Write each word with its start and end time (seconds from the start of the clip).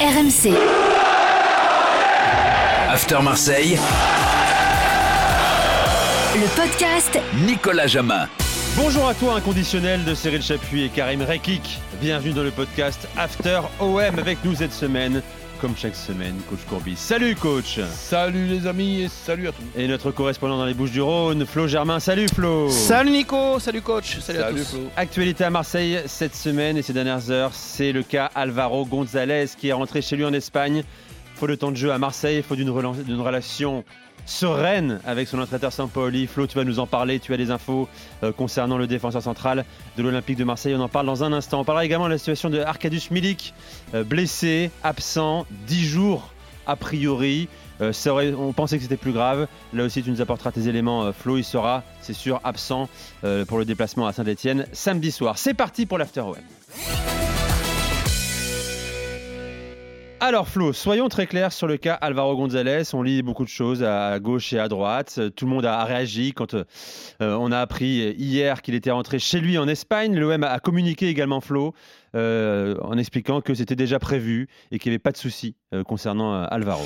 RMC. 0.00 0.54
After 2.88 3.20
Marseille. 3.20 3.76
Le 6.36 6.46
podcast 6.54 7.18
Nicolas 7.44 7.88
Jamin. 7.88 8.28
Bonjour 8.76 9.08
à 9.08 9.14
toi, 9.14 9.34
inconditionnel 9.34 10.04
de 10.04 10.14
Cyril 10.14 10.40
Chapuis 10.40 10.84
et 10.84 10.88
Karim 10.88 11.22
Rekik. 11.22 11.80
Bienvenue 12.00 12.32
dans 12.32 12.44
le 12.44 12.52
podcast 12.52 13.08
After 13.16 13.62
OM 13.80 13.98
avec 14.20 14.38
nous 14.44 14.54
cette 14.54 14.72
semaine. 14.72 15.20
Comme 15.60 15.76
chaque 15.76 15.96
semaine, 15.96 16.36
coach 16.48 16.60
Courbis. 16.68 16.94
Salut 16.96 17.34
coach 17.34 17.80
Salut 17.92 18.46
les 18.46 18.68
amis 18.68 19.02
et 19.02 19.08
salut 19.08 19.48
à 19.48 19.52
tous. 19.52 19.62
Et 19.76 19.88
notre 19.88 20.12
correspondant 20.12 20.56
dans 20.56 20.66
les 20.66 20.74
Bouches 20.74 20.92
du 20.92 21.00
Rhône, 21.00 21.44
Flo 21.46 21.66
Germain. 21.66 21.98
Salut 21.98 22.28
Flo 22.32 22.70
Salut 22.70 23.10
Nico, 23.10 23.58
salut 23.58 23.82
coach, 23.82 24.18
salut, 24.20 24.38
à 24.38 24.52
tous. 24.52 24.70
Flo. 24.70 24.80
Actualité 24.96 25.42
à 25.42 25.50
Marseille 25.50 25.98
cette 26.06 26.36
semaine 26.36 26.76
et 26.76 26.82
ces 26.82 26.92
dernières 26.92 27.30
heures, 27.32 27.50
c'est 27.54 27.90
le 27.90 28.04
cas 28.04 28.30
Alvaro 28.36 28.84
González 28.86 29.46
qui 29.58 29.68
est 29.68 29.72
rentré 29.72 30.00
chez 30.00 30.14
lui 30.14 30.24
en 30.24 30.32
Espagne. 30.32 30.84
Faut 31.34 31.48
de 31.48 31.56
temps 31.56 31.72
de 31.72 31.76
jeu 31.76 31.90
à 31.92 31.98
Marseille, 31.98 32.42
faut 32.46 32.54
d'une 32.54 32.70
rela- 32.70 32.92
sereine 34.28 35.00
avec 35.06 35.26
son 35.26 35.40
entraîneur 35.40 35.72
Sampaoli. 35.72 36.26
Flo, 36.26 36.46
tu 36.46 36.56
vas 36.56 36.64
nous 36.64 36.78
en 36.78 36.86
parler, 36.86 37.18
tu 37.18 37.32
as 37.32 37.36
des 37.36 37.50
infos 37.50 37.88
euh, 38.22 38.30
concernant 38.30 38.76
le 38.76 38.86
défenseur 38.86 39.22
central 39.22 39.64
de 39.96 40.02
l'Olympique 40.02 40.36
de 40.36 40.44
Marseille. 40.44 40.74
On 40.76 40.80
en 40.80 40.88
parle 40.88 41.06
dans 41.06 41.24
un 41.24 41.32
instant. 41.32 41.60
On 41.60 41.64
parlera 41.64 41.84
également 41.84 42.04
de 42.04 42.12
la 42.12 42.18
situation 42.18 42.50
de 42.50 42.60
Arkadiusz 42.60 43.10
Milik, 43.10 43.54
euh, 43.94 44.04
blessé, 44.04 44.70
absent, 44.82 45.46
10 45.66 45.86
jours 45.86 46.32
a 46.66 46.76
priori. 46.76 47.48
Euh, 47.80 47.92
on 48.38 48.52
pensait 48.52 48.76
que 48.76 48.82
c'était 48.82 48.98
plus 48.98 49.12
grave. 49.12 49.46
Là 49.72 49.84
aussi, 49.84 50.02
tu 50.02 50.10
nous 50.10 50.20
apporteras 50.20 50.52
tes 50.52 50.68
éléments. 50.68 51.10
Flo, 51.12 51.38
il 51.38 51.44
sera, 51.44 51.82
c'est 52.02 52.12
sûr, 52.12 52.40
absent 52.44 52.88
pour 53.46 53.58
le 53.58 53.64
déplacement 53.64 54.06
à 54.06 54.12
Saint-Etienne 54.12 54.66
samedi 54.72 55.12
soir. 55.12 55.38
C'est 55.38 55.54
parti 55.54 55.86
pour 55.86 55.96
l'After. 55.96 56.24
Alors 60.20 60.48
Flo, 60.48 60.72
soyons 60.72 61.08
très 61.08 61.28
clairs 61.28 61.52
sur 61.52 61.68
le 61.68 61.76
cas 61.76 61.94
Alvaro 61.94 62.36
González. 62.36 62.82
On 62.92 63.02
lit 63.02 63.22
beaucoup 63.22 63.44
de 63.44 63.48
choses 63.48 63.84
à 63.84 64.18
gauche 64.18 64.52
et 64.52 64.58
à 64.58 64.66
droite. 64.66 65.20
Tout 65.36 65.44
le 65.44 65.50
monde 65.52 65.64
a 65.64 65.84
réagi 65.84 66.32
quand 66.32 66.54
euh, 66.54 66.64
on 67.20 67.52
a 67.52 67.60
appris 67.60 68.14
hier 68.18 68.62
qu'il 68.62 68.74
était 68.74 68.90
rentré 68.90 69.20
chez 69.20 69.38
lui 69.38 69.58
en 69.58 69.68
Espagne. 69.68 70.18
L'OM 70.18 70.42
a 70.42 70.58
communiqué 70.58 71.06
également 71.06 71.40
Flo 71.40 71.72
euh, 72.16 72.74
en 72.82 72.98
expliquant 72.98 73.40
que 73.40 73.54
c'était 73.54 73.76
déjà 73.76 74.00
prévu 74.00 74.48
et 74.72 74.80
qu'il 74.80 74.90
n'y 74.90 74.94
avait 74.94 74.98
pas 74.98 75.12
de 75.12 75.16
souci 75.16 75.54
euh, 75.72 75.84
concernant 75.84 76.42
Alvaro. 76.42 76.84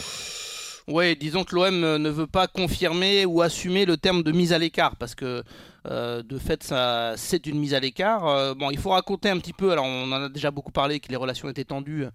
Ouais, 0.87 1.15
disons 1.15 1.45
que 1.45 1.55
l'OM 1.55 1.81
ne 1.81 2.11
veut 2.11 2.27
pas 2.27 2.49
confirmer 2.49 3.25
ou 3.25 3.41
assumer 3.41 3.87
le 3.87 3.97
terme 3.97 4.23
de 4.23 4.33
mise 4.33 4.53
à 4.53 4.59
l'écart 4.59 4.97
parce 4.97 5.15
que 5.15 5.43
de 5.87 6.39
fait, 6.39 6.63
ça, 6.63 7.15
c'est 7.17 7.47
une 7.47 7.59
mise 7.59 7.73
à 7.73 7.81
l'écart. 7.81 8.55
Bon, 8.57 8.71
il 8.71 8.79
faut 8.79 8.91
raconter 8.91 9.31
un 9.31 9.39
petit 9.39 9.53
peu. 9.53 9.73
Alors, 9.73 9.87
on 9.87 10.13
en 10.13 10.25
a 10.25 10.29
déjà 10.29 10.51
beaucoup 10.51 10.73
parlé 10.73 11.01
que 11.01 11.09
les 11.09 11.17
relations 11.17 11.49
étaient 11.49 11.65
tendues 11.65 12.07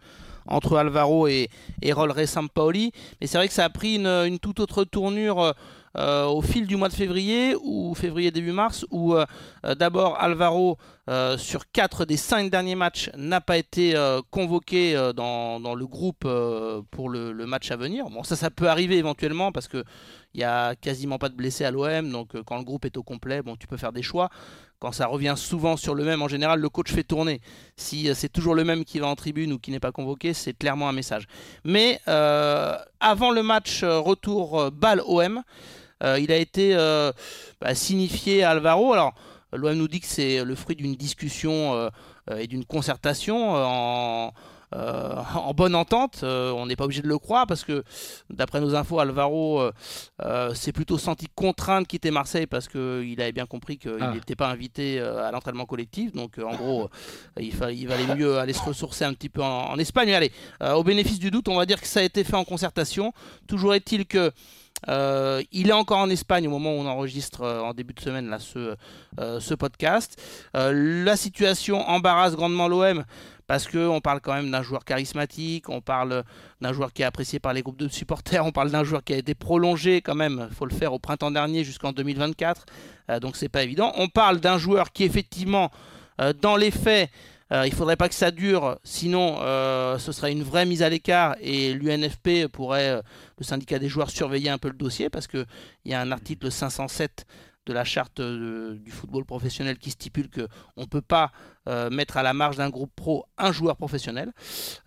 entre 0.47 0.77
Alvaro 0.77 1.27
et, 1.27 1.49
et 1.81 1.93
Rolre 1.93 2.27
Sampaoli, 2.27 2.91
mais 3.19 3.27
c'est 3.27 3.37
vrai 3.37 3.47
que 3.47 3.53
ça 3.53 3.65
a 3.65 3.69
pris 3.69 3.95
une, 3.95 4.39
toute 4.39 4.59
autre 4.59 4.83
tournure. 4.83 5.53
euh, 5.97 6.25
au 6.25 6.41
fil 6.41 6.67
du 6.67 6.75
mois 6.75 6.89
de 6.89 6.93
février 6.93 7.55
ou 7.63 7.95
février 7.95 8.29
début 8.29 8.51
mars 8.51 8.85
où 8.91 9.15
euh, 9.15 9.25
d'abord 9.79 10.21
Alvaro 10.21 10.77
euh, 11.09 11.37
sur 11.37 11.71
quatre 11.71 12.05
des 12.05 12.17
cinq 12.17 12.51
derniers 12.51 12.75
matchs 12.75 13.09
n'a 13.17 13.41
pas 13.41 13.57
été 13.57 13.95
convoqué 14.29 14.93
dans, 15.15 15.75
le 15.75 15.87
groupe 15.87 16.27
pour 16.91 17.09
le, 17.09 17.33
match 17.45 17.71
à 17.71 17.77
venir. 17.77 18.09
Bon 18.09 18.23
ça 18.23 18.35
ça 18.35 18.51
peut 18.51 18.69
arriver 18.69 18.97
éventuellement 18.97 19.51
parce 19.51 19.67
que 19.67 19.83
il 20.33 20.41
y 20.41 20.43
a 20.43 20.75
quasiment 20.75 21.17
pas 21.17 21.29
de 21.29 21.35
blessés 21.35 21.65
à 21.65 21.71
l'OM 21.71 22.11
donc 22.11 22.39
quand 22.43 22.57
le 22.57 22.63
groupe 22.63 22.85
est 22.85 22.97
au 22.97 23.03
complet 23.03 23.41
bon 23.41 23.55
tu 23.55 23.65
peux 23.65 23.77
faire 23.77 23.93
des 23.93 24.03
choix. 24.03 24.29
Quand 24.79 24.91
ça 24.91 25.07
revient 25.07 25.33
souvent 25.35 25.75
sur 25.75 25.95
le 25.95 26.03
même 26.03 26.21
en 26.21 26.27
général 26.27 26.59
le 26.59 26.69
coach 26.69 26.91
fait 26.91 27.03
tourner. 27.03 27.41
Si 27.77 28.09
euh, 28.09 28.13
c'est 28.13 28.29
toujours 28.29 28.53
le 28.53 28.63
même 28.63 28.85
qui 28.85 28.99
va 28.99 29.07
en 29.07 29.15
tribune 29.15 29.53
ou 29.53 29.59
qui 29.59 29.71
n'est 29.71 29.79
pas 29.79 29.91
convoqué 29.91 30.33
c'est 30.33 30.53
clairement 30.53 30.87
un 30.87 30.91
message. 30.91 31.27
Mais 31.63 31.99
euh, 32.07 32.75
avant 32.99 33.31
le 33.31 33.41
match 33.41 33.81
euh, 33.83 33.99
retour 33.99 34.71
balle 34.71 35.01
OM 35.05 35.41
euh, 36.03 36.19
il 36.19 36.31
a 36.31 36.37
été 36.37 36.75
bah, 37.59 37.75
signifié 37.75 38.43
à 38.43 38.51
Alvaro. 38.51 38.93
Alors, 38.93 39.13
l'OM 39.53 39.73
nous 39.73 39.87
dit 39.87 39.99
que 39.99 40.05
c'est 40.05 40.43
le 40.43 40.55
fruit 40.55 40.75
d'une 40.75 40.95
discussion 40.95 41.89
et 42.37 42.47
d'une 42.47 42.65
concertation 42.65 43.55
en, 43.55 44.33
euh, 44.75 45.15
en 45.35 45.53
bonne 45.53 45.75
entente. 45.75 46.21
Euh, 46.23 46.51
on 46.51 46.65
n'est 46.65 46.75
pas 46.75 46.85
obligé 46.85 47.01
de 47.01 47.07
le 47.07 47.17
croire 47.17 47.47
parce 47.47 47.63
que, 47.63 47.83
d'après 48.29 48.59
nos 48.59 48.75
infos, 48.75 48.99
Alvaro 48.99 49.61
euh, 50.23 50.53
s'est 50.53 50.71
plutôt 50.71 50.97
senti 50.97 51.27
contraint 51.33 51.81
de 51.81 51.87
quitter 51.87 52.11
Marseille 52.11 52.47
parce 52.47 52.67
qu'il 52.67 53.21
avait 53.21 53.31
bien 53.31 53.45
compris 53.45 53.77
qu'il 53.77 53.97
Ah. 53.99 54.13
n'était 54.13 54.35
pas 54.35 54.49
invité 54.49 54.99
à 54.99 55.31
l'entraînement 55.31 55.65
collectif. 55.65 56.11
Donc, 56.13 56.37
en 56.39 56.55
gros, 56.55 56.89
il, 57.39 57.55
valait 57.55 58.15
mieux 58.15 58.37
aller 58.39 58.53
se 58.53 58.61
ressourcer 58.63 59.05
un 59.05 59.13
petit 59.13 59.29
peu 59.29 59.41
en, 59.41 59.69
en 59.69 59.77
Espagne. 59.79 60.07
Mais 60.07 60.15
allez, 60.15 60.31
au 60.61 60.83
bénéfice 60.83 61.19
du 61.19 61.31
doute, 61.31 61.47
on 61.47 61.55
va 61.55 61.65
dire 61.65 61.79
que 61.79 61.87
ça 61.87 62.01
a 62.01 62.03
été 62.03 62.23
fait 62.23 62.35
en 62.35 62.43
concertation. 62.43 63.13
Toujours 63.47 63.73
est-il 63.73 64.05
que 64.05 64.31
euh, 64.89 65.41
il 65.51 65.69
est 65.69 65.73
encore 65.73 65.99
en 65.99 66.09
Espagne 66.09 66.47
au 66.47 66.51
moment 66.51 66.71
où 66.71 66.79
on 66.79 66.85
enregistre 66.85 67.41
euh, 67.41 67.61
en 67.61 67.73
début 67.73 67.93
de 67.93 67.99
semaine 67.99 68.29
là, 68.29 68.39
ce, 68.39 68.75
euh, 69.19 69.39
ce 69.39 69.53
podcast. 69.53 70.21
La 70.53 71.15
situation 71.17 71.81
embarrasse 71.87 72.35
grandement 72.35 72.67
l'OM 72.67 73.03
parce 73.47 73.67
qu'on 73.67 74.01
parle 74.01 74.19
quand 74.21 74.33
même 74.33 74.51
d'un 74.51 74.61
joueur 74.61 74.85
charismatique, 74.85 75.69
on 75.69 75.81
parle 75.81 76.23
d'un 76.61 76.73
joueur 76.73 76.93
qui 76.93 77.01
est 77.01 77.05
apprécié 77.05 77.39
par 77.39 77.53
les 77.53 77.63
groupes 77.63 77.79
de 77.79 77.87
supporters, 77.87 78.45
on 78.45 78.51
parle 78.51 78.69
d'un 78.69 78.83
joueur 78.83 79.03
qui 79.03 79.13
a 79.13 79.17
été 79.17 79.33
prolongé 79.33 80.01
quand 80.01 80.15
même, 80.15 80.47
il 80.49 80.55
faut 80.55 80.65
le 80.65 80.75
faire 80.75 80.93
au 80.93 80.99
printemps 80.99 81.31
dernier 81.31 81.63
jusqu'en 81.63 81.93
2024, 81.93 82.65
euh, 83.09 83.19
donc 83.19 83.37
c'est 83.37 83.49
pas 83.49 83.63
évident. 83.63 83.93
On 83.95 84.09
parle 84.09 84.39
d'un 84.39 84.57
joueur 84.57 84.91
qui 84.91 85.03
effectivement, 85.03 85.71
euh, 86.21 86.33
dans 86.33 86.57
les 86.57 86.71
faits, 86.71 87.09
euh, 87.53 87.63
il 87.65 87.73
faudrait 87.73 87.95
pas 87.95 88.09
que 88.09 88.15
ça 88.15 88.31
dure, 88.31 88.77
sinon 88.83 89.37
euh, 89.39 89.97
ce 89.97 90.11
serait 90.11 90.33
une 90.33 90.43
vraie 90.43 90.65
mise 90.65 90.83
à 90.83 90.89
l'écart 90.89 91.37
et 91.39 91.73
l'UNFP 91.73 92.47
pourrait, 92.51 93.01
le 93.37 93.43
syndicat 93.45 93.79
des 93.79 93.87
joueurs, 93.87 94.09
surveiller 94.09 94.49
un 94.49 94.57
peu 94.57 94.67
le 94.67 94.75
dossier 94.75 95.09
parce 95.09 95.27
qu'il 95.27 95.45
y 95.85 95.93
a 95.93 96.01
un 96.01 96.11
article 96.11 96.51
507 96.51 97.25
de 97.67 97.73
la 97.73 97.83
charte 97.83 98.19
euh, 98.19 98.75
du 98.79 98.91
football 98.91 99.25
professionnel 99.25 99.77
qui 99.77 99.91
stipule 99.91 100.29
qu'on 100.29 100.81
ne 100.81 100.87
peut 100.87 101.01
pas 101.01 101.31
euh, 101.67 101.91
mettre 101.91 102.17
à 102.17 102.23
la 102.23 102.33
marge 102.33 102.57
d'un 102.57 102.69
groupe 102.69 102.91
pro 102.95 103.25
un 103.37 103.51
joueur 103.51 103.77
professionnel. 103.77 104.31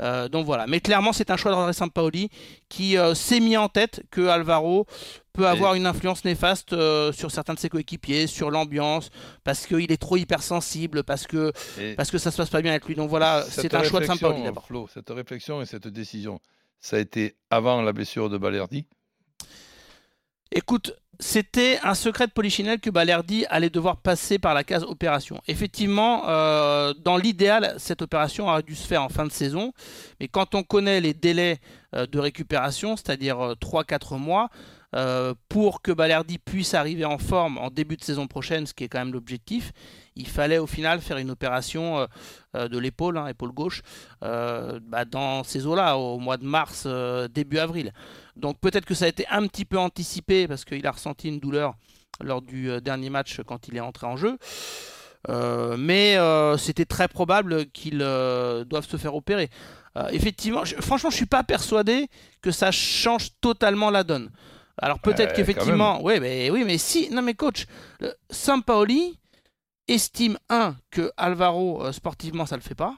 Euh, 0.02 0.28
donc 0.28 0.46
voilà. 0.46 0.66
Mais 0.66 0.80
clairement, 0.80 1.12
c'est 1.12 1.30
un 1.30 1.36
choix 1.36 1.52
de 1.52 1.56
André 1.56 1.72
Sampaoli 1.72 2.30
qui 2.68 2.96
s'est 3.14 3.40
mis 3.40 3.56
en 3.56 3.68
tête 3.68 4.02
que 4.10 4.26
Alvaro 4.26 4.86
peut 5.32 5.46
avoir 5.46 5.74
une 5.74 5.86
influence 5.86 6.24
néfaste 6.24 6.72
euh, 6.72 7.12
sur 7.12 7.30
certains 7.30 7.54
de 7.54 7.58
ses 7.58 7.68
coéquipiers, 7.68 8.26
sur 8.26 8.50
l'ambiance, 8.50 9.10
parce 9.44 9.66
qu'il 9.66 9.92
est 9.92 10.00
trop 10.00 10.16
hypersensible, 10.16 11.04
parce 11.04 11.26
que, 11.26 11.52
Et 11.78 11.94
parce 11.94 12.10
que 12.10 12.18
ça 12.18 12.30
se 12.30 12.36
passe 12.36 12.50
pas 12.50 12.62
bien 12.62 12.72
avec 12.72 12.86
lui. 12.86 12.94
Donc 12.94 13.08
voilà, 13.10 13.44
c'est 13.48 13.72
un 13.74 13.82
choix 13.84 14.00
de 14.00 14.06
Sampaoli 14.06 14.42
d'abord. 14.42 14.66
Cette 14.92 15.10
réflexion 15.10 15.62
et 15.62 15.66
cette 15.66 15.88
décision, 15.88 16.40
ça 16.80 16.96
a 16.96 16.98
été 17.00 17.36
avant 17.50 17.82
la 17.82 17.92
blessure 17.92 18.28
de 18.28 18.38
Balerdi? 18.38 18.86
Écoute, 20.52 20.96
c'était 21.20 21.78
un 21.82 21.94
secret 21.94 22.26
de 22.26 22.32
Polichinelle 22.32 22.80
que 22.80 22.90
Balerdi 22.90 23.44
allait 23.50 23.70
devoir 23.70 23.98
passer 23.98 24.38
par 24.38 24.54
la 24.54 24.64
case 24.64 24.84
opération. 24.84 25.40
Effectivement, 25.46 26.28
euh, 26.28 26.94
dans 26.94 27.16
l'idéal, 27.18 27.74
cette 27.78 28.02
opération 28.02 28.48
aurait 28.48 28.62
dû 28.62 28.74
se 28.74 28.86
faire 28.86 29.02
en 29.02 29.10
fin 29.10 29.26
de 29.26 29.30
saison, 29.30 29.72
mais 30.18 30.28
quand 30.28 30.54
on 30.54 30.62
connaît 30.62 31.00
les 31.00 31.14
délais 31.14 31.58
euh, 31.94 32.06
de 32.06 32.18
récupération, 32.18 32.96
c'est-à-dire 32.96 33.38
euh, 33.40 33.54
3-4 33.54 34.18
mois, 34.18 34.48
euh, 34.94 35.34
pour 35.48 35.82
que 35.82 35.92
Balerdi 35.92 36.38
puisse 36.38 36.74
arriver 36.74 37.04
en 37.04 37.18
forme 37.18 37.58
en 37.58 37.70
début 37.70 37.96
de 37.96 38.02
saison 38.02 38.26
prochaine, 38.26 38.66
ce 38.66 38.74
qui 38.74 38.84
est 38.84 38.88
quand 38.88 38.98
même 38.98 39.12
l'objectif, 39.12 39.72
il 40.16 40.26
fallait 40.26 40.58
au 40.58 40.66
final 40.66 41.00
faire 41.00 41.18
une 41.18 41.30
opération 41.30 41.98
euh, 41.98 42.06
euh, 42.56 42.68
de 42.68 42.76
l'épaule, 42.78 43.16
hein, 43.16 43.28
épaule 43.28 43.52
gauche, 43.52 43.82
bah, 44.20 45.04
dans 45.06 45.44
ces 45.44 45.66
eaux-là, 45.66 45.96
au 45.96 46.18
mois 46.18 46.36
de 46.36 46.44
mars, 46.44 46.86
début 47.32 47.58
avril. 47.58 47.92
Donc 48.36 48.58
peut-être 48.58 48.84
que 48.84 48.94
ça 48.94 49.04
a 49.04 49.08
été 49.08 49.26
un 49.28 49.46
petit 49.46 49.64
peu 49.64 49.78
anticipé 49.78 50.48
parce 50.48 50.64
qu'il 50.64 50.86
a 50.86 50.90
ressenti 50.90 51.28
une 51.28 51.40
douleur 51.40 51.74
lors 52.20 52.42
du 52.42 52.80
dernier 52.80 53.10
match 53.10 53.40
quand 53.46 53.68
il 53.68 53.76
est 53.76 53.80
entré 53.80 54.06
en 54.06 54.16
jeu. 54.16 54.38
Mais 55.28 56.16
c'était 56.58 56.84
très 56.84 57.08
probable 57.08 57.66
qu'il 57.66 57.98
doive 57.98 58.86
se 58.86 58.96
faire 58.96 59.14
opérer. 59.14 59.50
Effectivement, 60.10 60.64
franchement, 60.80 61.10
je 61.10 61.16
suis 61.16 61.26
pas 61.26 61.44
persuadé 61.44 62.08
que 62.42 62.50
ça 62.50 62.70
change 62.70 63.30
totalement 63.40 63.90
la 63.90 64.04
donne. 64.04 64.30
Alors 64.80 64.98
peut-être 65.00 65.32
Euh, 65.32 65.36
qu'effectivement, 65.36 66.02
oui, 66.02 66.18
mais 66.20 66.50
oui, 66.50 66.64
mais 66.64 66.78
si, 66.78 67.10
non 67.10 67.22
mais 67.22 67.34
coach, 67.34 67.66
Sampaoli 68.30 69.18
estime 69.88 70.38
un 70.48 70.76
que 70.90 71.10
Alvaro 71.16 71.84
euh, 71.84 71.92
sportivement 71.92 72.46
ça 72.46 72.56
le 72.56 72.62
fait 72.62 72.74
pas. 72.74 72.96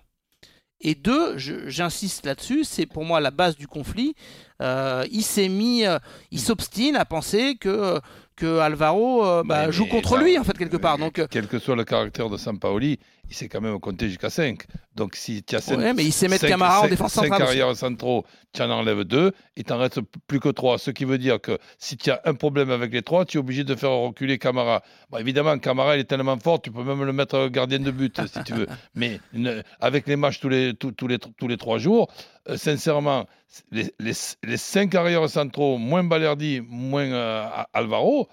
Et 0.84 0.96
deux, 0.96 1.38
j'insiste 1.38 2.26
là-dessus, 2.26 2.64
c'est 2.64 2.86
pour 2.86 3.04
moi 3.04 3.20
la 3.20 3.30
base 3.30 3.56
du 3.56 3.68
conflit. 3.68 4.14
Euh, 4.62 5.04
il 5.10 5.22
s'est 5.22 5.48
mis, 5.48 5.84
euh, 5.84 5.98
il 6.30 6.40
s'obstine 6.40 6.94
à 6.96 7.04
penser 7.04 7.56
que, 7.56 8.00
que 8.36 8.58
Alvaro 8.60 9.26
euh, 9.26 9.42
bah, 9.44 9.66
Mais- 9.66 9.72
joue 9.72 9.86
contre 9.86 10.16
lui 10.16 10.38
en 10.38 10.44
fait 10.44 10.56
quelque 10.56 10.76
part. 10.76 10.98
Donc 10.98 11.20
Quel 11.30 11.48
que 11.48 11.58
soit 11.58 11.76
le 11.76 11.84
caractère 11.84 12.30
de 12.30 12.36
Sampaoli, 12.36 12.98
il 13.28 13.34
sait 13.34 13.48
quand 13.48 13.60
même 13.60 13.78
compter 13.80 14.08
jusqu'à 14.08 14.30
5. 14.30 14.60
Donc 14.94 15.16
si 15.16 15.42
tu 15.42 15.56
as 15.56 15.60
5 15.60 15.78
Ouais, 15.78 15.94
mais 15.94 16.04
il 16.04 16.12
sait 16.12 16.28
mettre 16.28 16.46
Camara 16.46 16.82
en 16.82 16.88
défense 16.88 17.12
centrale 17.14 17.42
aussi. 17.42 17.60
arrières 17.60 17.76
centraux, 17.76 18.24
tu 18.52 18.62
en 18.62 18.70
enlèves 18.70 19.04
2, 19.04 19.32
il 19.56 19.64
t'en 19.64 19.78
reste 19.78 20.00
plus 20.26 20.38
que 20.38 20.50
3. 20.50 20.78
Ce 20.78 20.90
qui 20.90 21.04
veut 21.06 21.18
dire 21.18 21.40
que 21.40 21.58
si 21.78 21.96
tu 21.96 22.10
as 22.10 22.20
un 22.26 22.34
problème 22.34 22.70
avec 22.70 22.92
les 22.92 23.02
3, 23.02 23.24
tu 23.24 23.38
es 23.38 23.40
obligé 23.40 23.64
de 23.64 23.74
faire 23.74 23.90
reculer 23.90 24.38
Camara. 24.38 24.82
Bon, 25.10 25.18
évidemment, 25.18 25.58
Camara, 25.58 25.96
il 25.96 26.00
est 26.00 26.04
tellement 26.04 26.38
fort, 26.38 26.60
tu 26.60 26.70
peux 26.70 26.84
même 26.84 27.02
le 27.04 27.12
mettre 27.12 27.48
gardien 27.48 27.78
de 27.80 27.90
but 27.90 28.20
si 28.26 28.44
tu 28.44 28.52
veux. 28.54 28.66
Mais 28.94 29.18
ne- 29.32 29.62
avec 29.80 30.06
les 30.06 30.16
matchs 30.16 30.40
tous 30.40 30.48
les, 30.50 30.74
tous, 30.74 30.92
tous 30.92 31.08
les, 31.08 31.18
tous 31.18 31.48
les 31.48 31.56
3 31.56 31.78
jours, 31.78 32.12
euh, 32.48 32.56
sincèrement, 32.56 33.26
les, 33.70 34.56
5 34.56 34.94
arrières 34.94 35.28
centraux, 35.28 35.78
moins 35.78 36.04
Balerdi, 36.04 36.60
moins 36.66 37.04
euh, 37.04 37.46
Alvaro, 37.72 38.28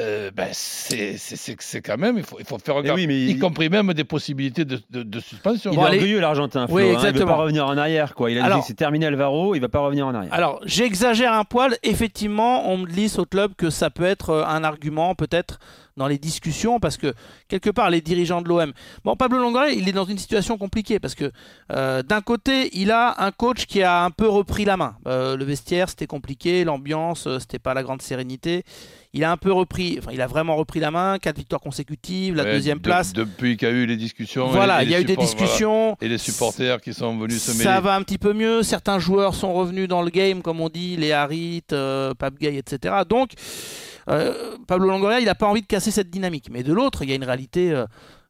euh, 0.00 0.32
ben 0.34 0.48
c'est 0.52 1.16
c'est- 1.18 1.36
c'est- 1.36 1.56
c'est 1.60 1.80
quand 1.80 1.96
même, 1.96 2.18
il 2.18 2.24
faut, 2.24 2.36
il 2.40 2.44
faut 2.44 2.58
faire 2.58 2.74
regarder, 2.74 3.02
oui, 3.02 3.06
mais 3.06 3.16
y 3.16 3.30
il- 3.30 3.38
compris 3.38 3.68
même 3.68 3.92
des 3.94 4.02
possibilités 4.02 4.64
de, 4.64 4.80
de, 4.90 5.04
de 5.04 5.20
suspension. 5.20 5.70
Il 5.70 5.76
Bon, 5.76 5.82
est 5.84 5.86
allez. 5.86 5.96
orgueilleux 5.98 6.20
l'Argentin, 6.20 6.66
Oui, 6.68 6.82
hein, 6.82 6.86
il 6.86 6.90
ne 6.90 6.94
exactement. 6.96 7.26
pas 7.26 7.36
revenir 7.36 7.66
en 7.66 7.76
arrière. 7.78 8.14
Quoi. 8.16 8.32
Il 8.32 8.38
a 8.38 8.44
Alors- 8.44 8.58
dit 8.58 8.62
que 8.62 8.66
c'est 8.66 8.74
terminé 8.74 9.06
Alvaro, 9.06 9.54
il 9.54 9.60
va 9.60 9.68
pas 9.68 9.78
revenir 9.80 10.06
en 10.08 10.14
arrière. 10.14 10.34
Alors, 10.34 10.60
j'exagère 10.64 11.32
un 11.32 11.44
poil. 11.44 11.76
Effectivement, 11.84 12.68
on 12.68 12.78
me 12.78 12.86
glisse 12.86 13.18
au 13.20 13.24
club 13.24 13.52
que 13.56 13.70
ça 13.70 13.88
peut 13.90 14.04
être 14.04 14.30
euh, 14.30 14.44
un 14.44 14.64
argument, 14.64 15.14
peut-être, 15.14 15.60
dans 15.96 16.08
les 16.08 16.18
discussions, 16.18 16.80
parce 16.80 16.96
que 16.96 17.14
quelque 17.46 17.70
part, 17.70 17.88
les 17.88 18.00
dirigeants 18.00 18.42
de 18.42 18.48
l'OM. 18.48 18.72
Bon, 19.04 19.14
Pablo 19.14 19.38
Longoria, 19.38 19.70
il 19.70 19.88
est 19.88 19.92
dans 19.92 20.04
une 20.06 20.18
situation 20.18 20.58
compliquée, 20.58 20.98
parce 20.98 21.14
que 21.14 21.30
euh, 21.70 22.02
d'un 22.02 22.20
côté, 22.20 22.68
il 22.72 22.90
a 22.90 23.14
un 23.22 23.30
coach 23.30 23.66
qui 23.66 23.80
a 23.84 24.02
un 24.02 24.10
peu 24.10 24.28
repris 24.28 24.64
la 24.64 24.76
main. 24.76 24.96
Euh, 25.06 25.36
le 25.36 25.44
vestiaire, 25.44 25.88
c'était 25.88 26.08
compliqué, 26.08 26.64
l'ambiance, 26.64 27.28
c'était 27.38 27.60
pas 27.60 27.74
la 27.74 27.84
grande 27.84 28.02
sérénité. 28.02 28.64
Il 29.14 29.22
a 29.24 29.30
un 29.30 29.36
peu 29.36 29.52
repris, 29.52 29.96
enfin, 29.98 30.10
il 30.12 30.20
a 30.20 30.26
vraiment 30.26 30.56
repris 30.56 30.80
la 30.80 30.90
main, 30.90 31.18
quatre 31.18 31.36
victoires 31.38 31.60
consécutives, 31.60 32.34
la 32.34 32.42
Ouais, 32.42 32.52
deuxième 32.52 32.78
de- 32.78 32.82
place. 32.82 33.12
depuis 33.12 33.56
qu'il 33.56 33.68
y 33.68 33.70
a 33.70 33.74
eu 33.74 33.86
les 33.86 33.96
discussions. 33.96 34.48
voilà, 34.48 34.82
il 34.82 34.90
y 34.90 34.94
a 34.94 35.00
eu 35.00 35.04
des 35.04 35.14
voilà. 35.14 35.30
discussions. 35.30 35.96
Et 36.00 36.08
les 36.08 36.18
supporters 36.18 36.80
qui 36.80 36.92
sont 36.92 37.16
venus 37.16 37.40
se 37.42 37.52
mêler. 37.52 37.62
Ça 37.64 37.80
va 37.80 37.94
un 37.94 38.02
petit 38.02 38.18
peu 38.18 38.32
mieux. 38.32 38.62
Certains 38.64 38.98
joueurs 38.98 39.34
sont 39.34 39.54
revenus 39.54 39.86
dans 39.88 40.02
le 40.02 40.10
game, 40.10 40.42
comme 40.42 40.60
on 40.60 40.68
dit, 40.68 40.96
les 40.96 41.12
Harit, 41.12 41.62
euh, 41.72 42.12
Pape 42.14 42.38
Gay, 42.40 42.56
etc. 42.56 42.92
Donc, 43.08 43.30
euh, 44.10 44.56
Pablo 44.66 44.88
Longoria, 44.88 45.20
il 45.20 45.26
n'a 45.26 45.34
pas 45.34 45.46
envie 45.46 45.62
de 45.62 45.66
casser 45.66 45.90
cette 45.92 46.10
dynamique. 46.10 46.48
Mais 46.50 46.62
de 46.62 46.72
l'autre, 46.72 47.02
il 47.02 47.08
y 47.08 47.12
a 47.12 47.16
une 47.16 47.24
réalité 47.24 47.70
euh, 47.70 47.86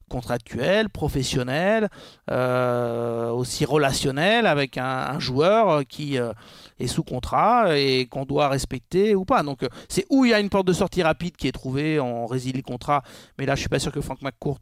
contractuelle, 0.08 0.88
professionnelle, 0.88 1.88
euh, 2.30 3.30
aussi 3.30 3.64
relationnelle, 3.64 4.46
avec 4.46 4.78
un, 4.78 4.84
un 4.84 5.18
joueur 5.18 5.84
qui 5.86 6.18
euh, 6.18 6.32
est 6.78 6.86
sous 6.86 7.02
contrat 7.02 7.78
et 7.78 8.06
qu'on 8.06 8.24
doit 8.24 8.48
respecter 8.48 9.14
ou 9.14 9.24
pas. 9.24 9.42
Donc, 9.42 9.62
euh, 9.62 9.68
c'est 9.88 10.06
où 10.10 10.24
il 10.24 10.30
y 10.30 10.34
a 10.34 10.40
une 10.40 10.50
porte 10.50 10.66
de 10.66 10.72
sortie 10.72 11.02
rapide 11.02 11.36
qui 11.36 11.48
est 11.48 11.52
trouvée, 11.52 12.00
on 12.00 12.26
résilie 12.26 12.58
le 12.58 12.62
contrat. 12.62 13.02
Mais 13.38 13.46
là, 13.46 13.54
je 13.54 13.60
suis 13.60 13.68
pas 13.68 13.78
sûr 13.78 13.92
que 13.92 14.00
Frank 14.00 14.22
McCourt, 14.22 14.60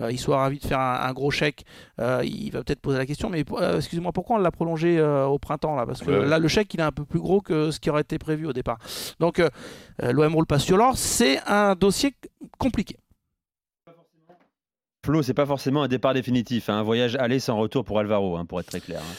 euh, 0.00 0.12
il 0.12 0.18
soit 0.18 0.38
ravi 0.38 0.58
de 0.58 0.66
faire 0.66 0.80
un, 0.80 1.00
un 1.02 1.12
gros 1.12 1.30
chèque. 1.30 1.64
Il 1.98 2.50
va 2.52 2.62
peut-être 2.62 2.80
poser 2.80 2.98
la 2.98 3.06
question, 3.06 3.30
mais 3.30 3.44
excusez-moi, 3.76 4.12
pourquoi 4.12 4.36
on 4.36 4.38
l'a 4.38 4.50
prolongé 4.50 5.00
au 5.00 5.38
printemps 5.38 5.76
là? 5.76 5.86
Parce 5.86 6.02
que 6.02 6.10
là, 6.10 6.38
le 6.38 6.48
chèque, 6.48 6.74
il 6.74 6.80
est 6.80 6.84
un 6.84 6.92
peu 6.92 7.04
plus 7.04 7.20
gros 7.20 7.40
que 7.40 7.70
ce 7.70 7.80
qui 7.80 7.90
aurait 7.90 8.02
été 8.02 8.18
prévu 8.18 8.46
au 8.46 8.52
départ. 8.52 8.78
Donc, 9.20 9.42
l'OM 10.00 10.34
roule 10.34 10.46
pas 10.46 10.58
sur 10.58 10.76
l'or. 10.76 10.96
C'est 10.96 11.40
un 11.46 11.74
dossier 11.74 12.14
compliqué. 12.58 12.96
Flo, 15.04 15.22
c'est 15.22 15.34
pas 15.34 15.46
forcément 15.46 15.82
un 15.82 15.88
départ 15.88 16.14
définitif, 16.14 16.68
hein, 16.68 16.78
un 16.78 16.82
voyage 16.82 17.14
aller 17.16 17.38
sans 17.38 17.58
retour 17.58 17.84
pour 17.84 17.98
Alvaro, 17.98 18.36
hein, 18.36 18.44
pour 18.46 18.58
être 18.60 18.66
très 18.68 18.80
clair. 18.80 19.00
hein. 19.00 19.14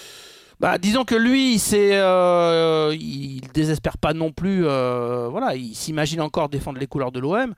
Bah, 0.59 0.77
disons 0.77 1.03
que 1.03 1.15
lui, 1.15 1.59
c'est, 1.59 1.91
euh, 1.93 2.95
il 2.97 3.41
désespère 3.53 3.97
pas 3.97 4.13
non 4.13 4.31
plus. 4.31 4.65
euh, 4.65 5.27
voilà, 5.29 5.55
il 5.55 5.75
s'imagine 5.75 6.21
encore 6.21 6.47
défendre 6.49 6.79
les 6.79 6.87
couleurs 6.87 7.11
de 7.11 7.19
l'OM. 7.19 7.53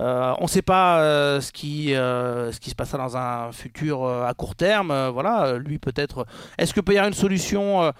Euh, 0.00 0.32
on 0.38 0.44
ne 0.44 0.48
sait 0.48 0.62
pas 0.62 1.00
euh, 1.00 1.40
ce, 1.40 1.52
qui, 1.52 1.94
euh, 1.94 2.50
ce 2.52 2.58
qui 2.58 2.70
se 2.70 2.74
passera 2.74 2.98
dans 2.98 3.16
un 3.16 3.52
futur 3.52 4.06
à 4.08 4.32
court 4.34 4.54
terme. 4.56 4.92
voilà, 5.12 5.58
lui 5.58 5.78
peut-être. 5.78 6.26
Est-ce 6.58 6.72
que 6.74 6.80
peut 6.80 6.92
y 6.94 6.96
avoir 6.96 7.08
une 7.08 7.14
solution 7.14 7.92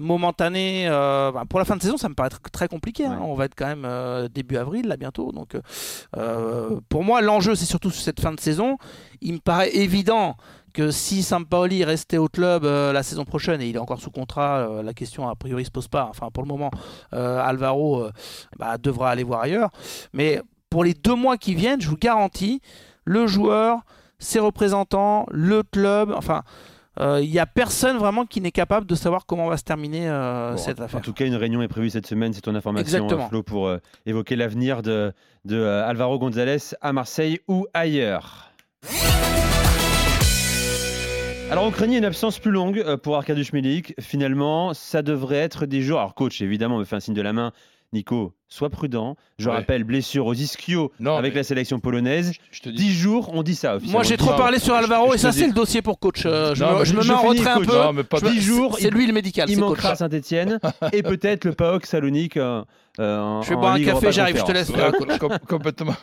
momentanée 0.00 0.88
bah, 0.88 1.42
Pour 1.48 1.58
la 1.58 1.64
fin 1.64 1.76
de 1.76 1.82
saison, 1.82 1.96
ça 1.96 2.08
me 2.08 2.14
paraît 2.14 2.30
tr- 2.30 2.50
très 2.50 2.68
compliqué. 2.68 3.04
hein. 3.06 3.18
Ouais. 3.20 3.26
On 3.26 3.34
va 3.34 3.44
être 3.44 3.54
quand 3.54 3.66
même 3.74 4.28
début 4.28 4.56
avril 4.56 4.88
là 4.88 4.96
bientôt. 4.96 5.32
Donc, 5.32 5.56
pour 6.88 7.04
moi, 7.04 7.20
l'enjeu 7.20 7.54
c'est 7.54 7.66
surtout 7.66 7.90
sur 7.90 8.02
cette 8.02 8.20
fin 8.20 8.32
de 8.32 8.40
saison. 8.40 8.76
Il 9.20 9.34
me 9.34 9.38
paraît 9.38 9.74
évident 9.74 10.36
que 10.74 10.90
si 10.90 11.22
Sampaoli 11.22 11.82
restait 11.84 12.18
au 12.18 12.28
club 12.28 12.64
euh, 12.64 12.92
la 12.92 13.02
saison 13.02 13.24
prochaine 13.24 13.60
et 13.60 13.68
il 13.68 13.74
est 13.74 13.80
encore 13.80 14.00
sous 14.00 14.10
contrat, 14.10 14.58
euh, 14.58 14.82
la 14.82 14.94
question 14.94 15.28
a 15.28 15.34
priori 15.34 15.64
se 15.64 15.70
pose 15.70 15.88
pas. 15.88 16.06
Enfin, 16.08 16.28
pour 16.32 16.42
le 16.44 16.48
moment, 16.48 16.70
euh, 17.14 17.40
Alvaro 17.42 18.06
bah, 18.58 18.78
devra 18.78 19.10
aller 19.10 19.24
voir 19.24 19.40
ailleurs. 19.40 19.70
Mais 20.12 20.40
pour 20.70 20.84
les 20.84 20.94
deux 20.94 21.14
mois 21.14 21.36
qui 21.36 21.54
viennent, 21.54 21.80
je 21.80 21.88
vous 21.88 21.96
garantis, 21.96 22.60
le 23.04 23.26
joueur, 23.26 23.80
ses 24.18 24.38
représentants, 24.38 25.26
le 25.30 25.62
club, 25.62 26.12
enfin. 26.16 26.42
euh, 27.00 27.20
Il 27.22 27.30
n'y 27.30 27.38
a 27.38 27.46
personne 27.46 27.96
vraiment 27.96 28.26
qui 28.26 28.40
n'est 28.40 28.50
capable 28.50 28.86
de 28.86 28.94
savoir 28.94 29.24
comment 29.26 29.46
va 29.48 29.56
se 29.56 29.62
terminer 29.64 30.08
euh, 30.08 30.52
Bon, 30.52 30.56
cette 30.58 30.80
en 30.80 30.84
affaire. 30.84 31.00
tout 31.00 31.12
cas, 31.12 31.24
une 31.24 31.36
réunion 31.36 31.62
est 31.62 31.68
prévue 31.68 31.88
cette 31.90 32.06
semaine, 32.06 32.32
c'est 32.32 32.40
ton 32.42 32.54
information, 32.54 32.84
Exactement. 32.84 33.24
euh, 33.24 33.28
Flo, 33.28 33.42
pour 33.42 33.66
euh, 33.68 33.78
évoquer 34.06 34.36
l'avenir 34.36 34.82
de, 34.82 35.12
de, 35.44 35.62
Alvaro 35.64 36.18
González 36.18 36.58
à 36.80 36.92
Marseille 36.92 37.38
ou 37.48 37.66
ailleurs. 37.72 38.50
Alors, 41.50 41.64
on 41.64 41.70
craignait 41.70 41.96
une 41.96 42.04
absence 42.04 42.38
plus 42.38 42.50
longue 42.50 42.96
pour 42.96 43.16
Arkadiusz 43.16 43.54
Milik. 43.54 43.94
Finalement, 43.98 44.74
ça 44.74 45.00
devrait 45.00 45.36
être 45.38 45.64
des 45.64 45.80
jours. 45.80 45.98
Alors, 45.98 46.14
coach, 46.14 46.42
évidemment, 46.42 46.76
me 46.78 46.84
fait 46.84 46.96
un 46.96 47.00
signe 47.00 47.14
de 47.14 47.22
la 47.22 47.32
main. 47.32 47.52
Nico, 47.94 48.34
sois 48.48 48.68
prudent. 48.68 49.16
Je 49.38 49.48
Ouais. 49.48 49.56
rappelle, 49.56 49.82
blessure 49.84 50.26
aux 50.26 50.34
ischio 50.34 50.92
Non, 51.00 51.16
avec 51.16 51.32
mais- 51.32 51.40
la 51.40 51.44
sélection 51.44 51.80
polonaise. 51.80 52.32
Je 52.50 52.60
te 52.60 52.68
dis. 52.68 52.76
10 52.76 52.92
jours, 52.94 53.30
on 53.32 53.42
dit 53.42 53.54
ça 53.54 53.76
officiellement. 53.76 53.98
Moi, 54.00 54.02
j'ai 54.04 54.16
trop 54.18 54.32
Non, 54.32 54.36
parlé 54.36 54.58
sur 54.58 54.74
Alvaro 54.74 55.10
je 55.10 55.14
et 55.14 55.18
ça, 55.18 55.32
c'est 55.32 55.46
le 55.46 55.52
dossier 55.54 55.80
pour 55.80 55.98
coach. 55.98 56.22
Euh, 56.26 56.54
je 56.54 56.62
Non, 56.64 56.80
me, 56.80 56.84
je 56.84 56.94
me 56.94 57.00
je 57.02 57.08
mets 57.08 57.14
en 57.14 57.22
retrait 57.22 57.50
un 57.50 57.60
peu. 57.60 57.76
Non, 57.76 57.92
mais 57.94 58.04
pas 58.04 58.18
Je 58.20 58.26
me- 58.26 58.30
10 58.30 58.42
jours, 58.42 58.76
C'est 58.78 58.90
lui 58.90 59.06
le 59.06 59.12
médical. 59.14 59.48
Il 59.48 59.58
manquera. 59.58 59.94
Saint-Etienne 59.96 60.60
et 60.92 61.02
peut-être 61.02 61.44
le 61.46 61.52
PAOK 61.52 61.86
Salonique 61.86 62.36
euh, 62.36 62.62
euh, 63.00 63.40
Je 63.42 63.48
vais 63.48 63.54
en 63.54 63.60
boire 63.60 63.72
un 63.72 63.78
Ligue 63.78 63.86
café, 63.86 64.12
j'arrive, 64.12 64.36
je 64.38 64.44
te 64.44 64.52
laisse. 64.52 64.68
Ouais, 64.68 64.90
complètement. 65.48 65.94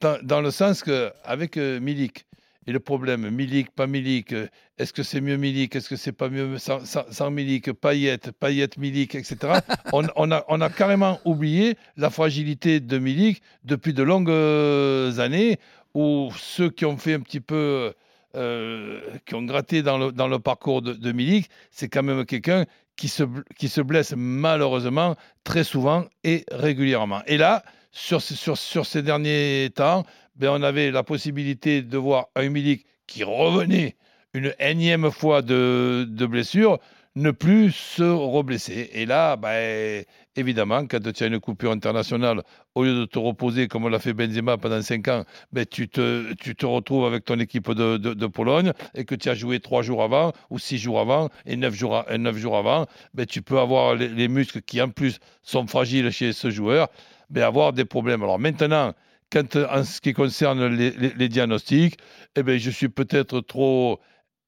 Dans, 0.00 0.18
dans 0.22 0.40
le 0.40 0.50
sens 0.50 0.82
que 0.82 1.10
avec 1.24 1.56
euh, 1.56 1.80
Milik 1.80 2.26
et 2.66 2.72
le 2.72 2.80
problème 2.80 3.28
Milik, 3.30 3.70
pas 3.70 3.86
Milik, 3.86 4.32
euh, 4.32 4.46
est-ce 4.78 4.92
que 4.92 5.02
c'est 5.02 5.20
mieux 5.20 5.36
Milik, 5.36 5.74
est-ce 5.76 5.88
que 5.88 5.96
c'est 5.96 6.12
pas 6.12 6.28
mieux 6.28 6.58
sans, 6.58 6.84
sans, 6.84 7.04
sans 7.10 7.30
Milik, 7.30 7.72
Payet, 7.72 8.18
Payet, 8.38 8.70
Milik, 8.78 9.14
etc. 9.14 9.60
on, 9.92 10.30
a, 10.30 10.70
carrément 10.70 11.20
oublié 11.24 11.76
la 11.96 12.10
fragilité 12.10 12.80
de 12.80 12.98
Milik 12.98 13.42
depuis 13.64 13.92
de 13.92 14.02
longues 14.02 14.30
euh, 14.30 15.18
années 15.18 15.58
où 15.94 16.30
ceux 16.36 16.70
qui 16.70 16.84
ont 16.86 16.96
fait 16.96 17.14
un 17.14 17.20
petit 17.20 17.40
peu, 17.40 17.92
euh, 18.34 19.00
qui 19.26 19.34
ont 19.34 19.42
gratté 19.42 19.82
dans 19.82 19.98
le, 19.98 20.12
dans 20.12 20.28
le 20.28 20.38
parcours 20.38 20.82
de, 20.82 20.92
de 20.92 21.12
Milik, 21.12 21.48
c'est 21.70 21.88
quand 21.88 22.02
même 22.02 22.24
quelqu'un 22.24 22.64
qui 22.96 23.08
se, 23.08 23.24
qui 23.58 23.68
se 23.68 23.80
blesse 23.80 24.14
malheureusement 24.16 25.16
très 25.44 25.64
souvent 25.64 26.04
et 26.22 26.44
régulièrement. 26.50 27.22
Et 27.26 27.36
là, 27.36 27.62
sur, 27.94 28.20
sur, 28.20 28.58
sur 28.58 28.84
ces 28.84 29.02
derniers 29.02 29.70
temps, 29.74 30.04
ben, 30.36 30.50
on 30.50 30.62
avait 30.62 30.90
la 30.90 31.04
possibilité 31.04 31.80
de 31.80 31.96
voir 31.96 32.26
un 32.34 32.48
Milik 32.48 32.84
qui 33.06 33.22
revenait 33.24 33.96
une 34.34 34.52
énième 34.58 35.10
fois 35.12 35.42
de, 35.42 36.06
de 36.08 36.26
blessure, 36.26 36.80
ne 37.14 37.30
plus 37.30 37.70
se 37.70 38.02
reblesser. 38.02 38.90
Et 38.92 39.06
là, 39.06 39.36
ben, 39.36 40.04
évidemment, 40.34 40.84
quand 40.86 40.98
tu 41.12 41.22
as 41.22 41.26
une 41.28 41.38
coupure 41.38 41.70
internationale, 41.70 42.42
au 42.74 42.82
lieu 42.82 42.94
de 42.94 43.04
te 43.04 43.20
reposer 43.20 43.68
comme 43.68 43.88
l'a 43.88 44.00
fait 44.00 44.12
Benzema 44.12 44.58
pendant 44.58 44.82
5 44.82 45.06
ans, 45.06 45.24
ben, 45.52 45.64
tu, 45.64 45.88
te, 45.88 46.32
tu 46.34 46.56
te 46.56 46.66
retrouves 46.66 47.06
avec 47.06 47.24
ton 47.24 47.38
équipe 47.38 47.70
de, 47.70 47.96
de- 47.96 48.26
Pologne 48.26 48.72
et 48.96 49.04
que 49.04 49.14
tu 49.14 49.28
as 49.28 49.34
joué 49.34 49.60
3 49.60 49.82
jours 49.82 50.02
avant 50.02 50.32
ou 50.50 50.58
6 50.58 50.78
jours 50.78 50.98
avant 50.98 51.28
et 51.46 51.54
9 51.54 51.72
jours, 51.72 52.04
jours 52.34 52.56
avant, 52.56 52.86
ben, 53.14 53.24
tu 53.24 53.40
peux 53.42 53.60
avoir 53.60 53.94
les 53.94 54.26
muscles 54.26 54.62
qui 54.62 54.82
en 54.82 54.88
plus 54.88 55.20
sont 55.44 55.68
fragiles 55.68 56.10
chez 56.10 56.32
ce 56.32 56.50
joueur, 56.50 56.88
ben, 57.30 57.42
avoir 57.42 57.72
des 57.72 57.84
problèmes. 57.84 58.22
Alors 58.22 58.38
maintenant, 58.38 58.94
en 59.36 59.84
ce 59.84 60.00
qui 60.00 60.12
concerne 60.12 60.66
les, 60.66 61.28
diagnostics, 61.28 61.98
eh 62.36 62.42
ben, 62.42 62.58
je 62.58 62.70
suis 62.70 62.88
peut-être 62.88 63.40
trop 63.40 64.00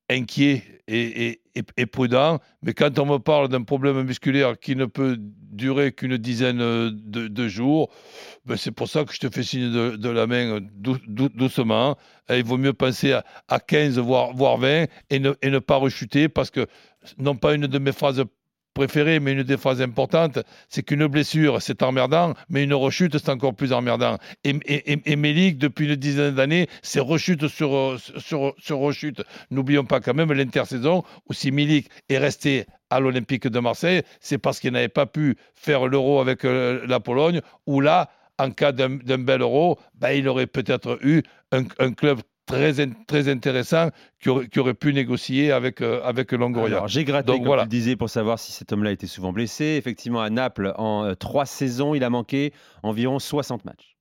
inquiet 0.09 0.62
et, 0.87 1.40
prudent, 1.90 2.38
mais 2.62 2.75
quand 2.75 2.99
on 3.00 3.06
me 3.06 3.18
parle 3.18 3.49
d'un 3.49 3.62
problème 3.62 4.00
musculaire 4.02 4.59
qui 4.59 4.76
ne 4.76 4.85
peut 4.85 5.16
durer 5.18 5.92
qu'une 5.92 6.16
dizaine 6.16 6.59
de, 6.59 7.49
jours, 7.49 7.90
ben, 8.45 8.56
c'est 8.56 8.71
pour 8.71 8.88
ça 8.88 9.04
que 9.04 9.12
je 9.12 9.18
te 9.18 9.28
fais 9.28 9.42
signe 9.42 9.73
de, 9.73 10.09
la 10.09 10.26
main 10.26 10.61
dou- 10.61 10.99
dou- 11.09 11.30
doucement. 11.30 11.97
Il 12.30 12.45
vaut 12.45 12.59
mieux 12.59 12.73
penser 12.73 13.12
à, 13.12 13.25
à 13.49 13.59
15, 13.59 13.99
voire, 13.99 14.33
voire 14.33 14.59
20, 14.59 14.85
et 15.11 15.18
ne, 15.18 15.33
et 15.42 15.50
ne 15.50 15.59
pas 15.59 15.76
rechuter, 15.76 16.28
parce 16.28 16.50
que, 16.50 16.66
non 17.18 17.35
pas 17.35 17.54
une 17.54 17.66
de 17.66 17.78
mes 17.78 17.92
phrases 17.92 18.23
préférées, 18.76 19.21
mais 19.21 19.33
une 19.33 19.42
des 19.42 19.56
phrases 19.56 19.80
importantes, 19.80 20.38
c'est 20.68 20.83
qu'une 20.83 21.06
blessure, 21.06 21.62
c'est 21.62 21.83
emmerdant, 21.83 22.35
mais 22.50 22.62
une 22.62 22.75
rechute, 22.75 23.16
c'est 23.16 23.30
encore 23.30 23.54
plus 23.54 23.73
emmerdant. 23.73 24.18
Et, 24.45 24.52
et, 24.66 25.16
Melik, 25.16 25.56
depuis 25.59 25.87
une 25.88 25.97
dizaine 25.97 26.35
d'années, 26.35 26.68
c'est 26.83 27.00
rechute 27.00 27.49
sur, 27.49 27.99
sur, 28.18 28.78
rechute. 28.78 29.23
N'oublions 29.50 29.85
pas 29.85 30.00
quand 30.00 30.12
même 30.14 30.30
l'intersaison 30.33 31.02
où 31.26 31.33
si 31.33 31.50
Milik 31.50 31.88
est 32.11 32.18
resté 32.18 32.66
à 32.90 33.00
l'Olympique 33.00 33.49
de 33.49 33.61
Marseille, 33.61 34.02
c'est 34.21 34.38
parce 34.38 34.61
qu'il 34.61 34.73
n'avait 34.73 34.88
pas 34.88 35.06
pu 35.06 35.37
faire 35.54 35.87
l'euro 35.87 36.21
avec 36.21 36.45
euh, 36.45 36.87
la 36.87 37.00
Pologne, 37.00 37.40
où 37.66 37.80
là, 37.80 38.11
en 38.38 38.50
cas 38.50 38.73
d'un 38.73 38.99
bel 38.99 39.40
euro, 39.40 39.78
ben, 39.95 40.11
il 40.11 40.28
aurait 40.28 40.47
peut-être 40.47 40.99
eu 41.02 41.23
un 41.50 41.92
club 41.95 42.21
très, 42.46 42.80
in- 42.80 42.92
très 43.06 43.28
intéressants 43.28 43.90
qui 44.20 44.58
auraient 44.58 44.74
pu 44.74 44.92
négocier 44.94 45.52
avec, 45.52 45.80
euh, 45.82 46.00
avec 46.04 46.32
Longoria. 46.32 46.84
J'ai 46.86 47.04
gratté, 47.04 47.26
Donc, 47.26 47.38
comme 47.38 47.46
voilà. 47.46 47.62
tu 47.62 47.66
le 47.66 47.70
disais, 47.70 47.96
pour 47.96 48.08
savoir 48.08 48.38
si 48.38 48.52
cet 48.52 48.72
homme-là 48.72 48.92
était 48.92 49.06
souvent 49.06 49.32
blessé. 49.32 49.64
Effectivement, 49.78 50.20
à 50.22 50.30
Naples, 50.30 50.72
en 50.78 51.04
euh, 51.04 51.14
trois 51.14 51.44
saisons, 51.46 51.94
il 51.94 52.02
a 52.04 52.10
manqué 52.10 52.52
environ 52.82 53.18
60 53.18 53.64
matchs. 53.64 53.96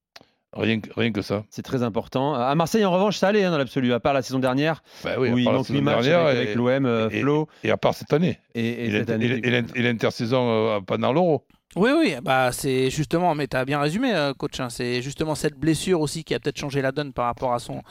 Rien, 0.58 0.80
que- 0.80 0.90
rien 0.96 1.12
que 1.12 1.22
ça. 1.22 1.44
C'est 1.50 1.64
très 1.64 1.84
important. 1.84 2.34
À 2.34 2.56
Marseille, 2.56 2.86
en 2.86 2.92
revanche, 2.92 3.18
ça 3.18 3.28
allait 3.28 3.44
hein, 3.44 3.52
dans 3.52 3.58
l'absolu, 3.58 3.92
à 3.92 4.00
part 4.00 4.14
la 4.14 4.22
saison 4.22 4.40
dernière, 4.40 4.84
Ben 5.04 5.16
oui, 5.20 5.30
où 5.30 5.38
il 5.38 5.44
manque 5.44 5.66
saison 5.66 5.80
8 5.80 5.82
matchs 5.84 6.08
avec, 6.08 6.56
l'OM, 6.56 6.86
euh, 6.86 7.10
Flo, 7.10 7.50
Et 7.66 7.72
à 7.72 7.76
part 7.78 7.94
cette 7.94 8.14
année. 8.14 8.40
et, 8.54 8.86
et 8.86 9.82
l'intersaison 9.82 10.50
euh, 10.50 10.80
pendant 10.80 11.12
l'Euro. 11.12 11.46
Oui, 11.76 11.90
oui, 11.98 12.16
bah 12.24 12.54
c'est 12.54 12.90
justement, 12.90 13.36
mais 13.36 13.48
tu 13.48 13.58
as 13.58 13.66
bien 13.66 13.82
résumé, 13.82 14.14
euh, 14.16 14.34
coach. 14.34 14.62
hein, 14.62 14.70
c'est 14.70 15.02
justement 15.02 15.36
cette 15.36 15.56
blessure 15.60 16.00
aussi 16.00 16.24
qui 16.24 16.34
a 16.34 16.40
peut-être 16.40 16.58
changé 16.58 16.82
la 16.82 16.94
donne 16.94 17.12
par 17.12 17.26
rapport 17.26 17.54
à 17.54 17.60
son, 17.60 17.82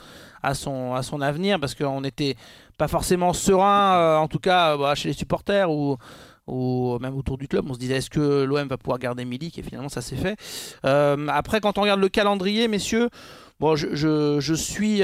à 0.42 0.54
son, 0.54 0.94
à 0.94 1.02
son 1.02 1.20
avenir, 1.20 1.60
parce 1.60 1.74
qu'on 1.74 2.00
n'était 2.00 2.34
pas 2.78 2.88
forcément 2.88 3.34
serein, 3.34 3.96
euh, 3.98 4.16
en 4.16 4.26
tout 4.26 4.38
cas 4.38 4.72
euh, 4.72 4.78
bah, 4.78 4.94
chez 4.94 5.08
les 5.08 5.14
supporters 5.14 5.70
ou, 5.70 5.98
ou 6.46 6.98
même 6.98 7.14
autour 7.14 7.36
du 7.36 7.46
club. 7.46 7.66
On 7.68 7.74
se 7.74 7.78
disait 7.78 7.96
est-ce 7.96 8.08
que 8.08 8.44
l'OM 8.44 8.66
va 8.66 8.78
pouvoir 8.78 8.98
garder 8.98 9.26
Milik? 9.26 9.58
Et 9.58 9.62
finalement, 9.62 9.90
ça 9.90 10.00
s'est 10.00 10.16
fait. 10.16 10.36
Après, 11.28 11.60
quand 11.60 11.76
on 11.76 11.82
regarde 11.82 12.00
le 12.00 12.08
calendrier, 12.08 12.68
messieurs, 12.68 13.10
bon, 13.60 13.76
je, 13.76 13.94
je- 13.94 14.54
suis 14.54 15.00